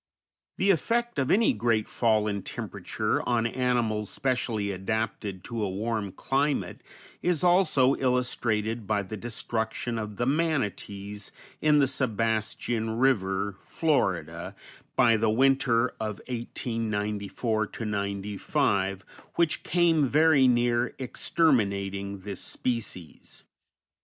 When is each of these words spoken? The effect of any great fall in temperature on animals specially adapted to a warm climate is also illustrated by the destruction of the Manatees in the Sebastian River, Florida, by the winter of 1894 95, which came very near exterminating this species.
The 0.57 0.71
effect 0.71 1.19
of 1.19 1.29
any 1.29 1.53
great 1.53 1.87
fall 1.87 2.25
in 2.25 2.41
temperature 2.41 3.21
on 3.29 3.45
animals 3.45 4.09
specially 4.09 4.71
adapted 4.71 5.43
to 5.43 5.63
a 5.63 5.69
warm 5.69 6.11
climate 6.13 6.81
is 7.21 7.43
also 7.43 7.93
illustrated 7.95 8.87
by 8.87 9.03
the 9.03 9.15
destruction 9.15 9.99
of 9.99 10.15
the 10.15 10.25
Manatees 10.25 11.31
in 11.61 11.77
the 11.77 11.85
Sebastian 11.85 12.97
River, 12.97 13.55
Florida, 13.61 14.55
by 14.95 15.17
the 15.17 15.29
winter 15.29 15.89
of 15.99 16.19
1894 16.27 17.69
95, 17.79 19.05
which 19.35 19.61
came 19.61 20.07
very 20.07 20.47
near 20.47 20.95
exterminating 20.97 22.21
this 22.21 22.41
species. 22.41 23.43